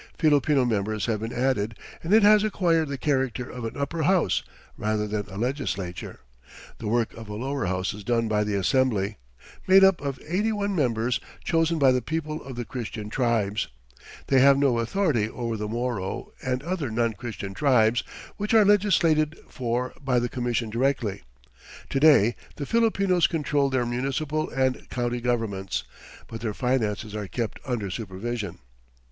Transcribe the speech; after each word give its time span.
Filipino 0.17 0.65
members 0.65 1.05
have 1.05 1.19
been 1.19 1.31
added, 1.31 1.77
and 2.01 2.11
it 2.11 2.23
has 2.23 2.43
acquired 2.43 2.87
the 2.87 2.97
character 2.97 3.47
of 3.47 3.63
an 3.65 3.77
upper 3.77 4.01
house, 4.01 4.41
rather 4.75 5.05
than 5.07 5.27
a 5.27 5.37
legislature. 5.37 6.21
The 6.79 6.87
work 6.87 7.13
of 7.13 7.29
a 7.29 7.35
lower 7.35 7.67
house 7.67 7.93
is 7.93 8.03
done 8.03 8.27
by 8.27 8.43
the 8.43 8.55
Assembly, 8.55 9.17
made 9.67 9.83
up 9.83 10.01
of 10.01 10.19
eighty 10.27 10.51
one 10.51 10.73
members 10.75 11.19
chosen 11.43 11.77
by 11.77 11.91
the 11.91 12.01
people 12.01 12.43
of 12.43 12.55
the 12.55 12.65
Christian 12.65 13.11
tribes. 13.11 13.67
They 14.25 14.39
have 14.39 14.57
no 14.57 14.79
authority 14.79 15.29
over 15.29 15.55
the 15.55 15.67
Moro 15.67 16.31
and 16.41 16.63
other 16.63 16.89
non 16.89 17.13
Christian 17.13 17.53
tribes, 17.53 18.03
which 18.37 18.55
are 18.55 18.65
legislated 18.65 19.37
for 19.49 19.93
by 20.03 20.17
the 20.17 20.29
Commission 20.29 20.71
directly. 20.71 21.21
To 21.91 21.99
day 21.99 22.35
the 22.55 22.65
Filipinos 22.65 23.27
control 23.27 23.69
their 23.69 23.85
municipal 23.85 24.49
and 24.49 24.89
county 24.89 25.21
governments, 25.21 25.83
but 26.27 26.41
their 26.41 26.55
finances 26.55 27.15
are 27.15 27.27
kept 27.27 27.59
under 27.67 27.91
supervision. 27.91 28.57